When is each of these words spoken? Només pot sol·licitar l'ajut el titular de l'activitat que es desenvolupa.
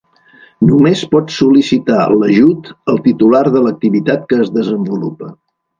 Només 0.69 1.03
pot 1.11 1.33
sol·licitar 1.35 2.01
l'ajut 2.15 2.73
el 2.95 3.01
titular 3.11 3.45
de 3.57 3.65
l'activitat 3.69 4.29
que 4.33 4.45
es 4.47 4.55
desenvolupa. 4.61 5.35